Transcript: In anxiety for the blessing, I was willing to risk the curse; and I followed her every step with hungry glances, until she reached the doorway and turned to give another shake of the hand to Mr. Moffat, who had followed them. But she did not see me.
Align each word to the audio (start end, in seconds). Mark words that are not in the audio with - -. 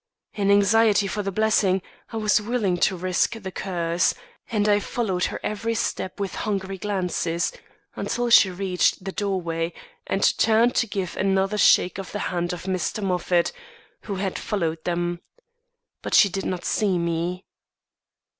In 0.33 0.49
anxiety 0.49 1.05
for 1.05 1.21
the 1.21 1.31
blessing, 1.31 1.79
I 2.11 2.17
was 2.17 2.41
willing 2.41 2.77
to 2.77 2.95
risk 2.97 3.33
the 3.39 3.51
curse; 3.51 4.15
and 4.49 4.67
I 4.67 4.79
followed 4.79 5.25
her 5.25 5.39
every 5.43 5.75
step 5.75 6.19
with 6.19 6.33
hungry 6.33 6.79
glances, 6.79 7.51
until 7.95 8.31
she 8.31 8.49
reached 8.49 9.05
the 9.05 9.11
doorway 9.11 9.73
and 10.07 10.35
turned 10.39 10.73
to 10.77 10.87
give 10.87 11.15
another 11.17 11.59
shake 11.59 11.99
of 11.99 12.13
the 12.13 12.19
hand 12.33 12.49
to 12.49 12.55
Mr. 12.55 13.03
Moffat, 13.03 13.51
who 14.05 14.15
had 14.15 14.39
followed 14.39 14.83
them. 14.85 15.21
But 16.01 16.15
she 16.15 16.29
did 16.29 16.45
not 16.45 16.65
see 16.65 16.97
me. 16.97 17.45